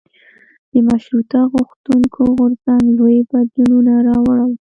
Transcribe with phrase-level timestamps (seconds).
[0.71, 4.51] د مشروطه غوښتونکو غورځنګ لوی بدلونونه راوړل.